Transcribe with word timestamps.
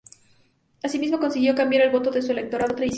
Asimismo 0.81 1.19
consiguió 1.19 1.53
cambiar 1.53 1.83
el 1.83 1.91
voto 1.91 2.09
de 2.09 2.23
su 2.23 2.31
electorado 2.31 2.73
tradicional. 2.73 2.89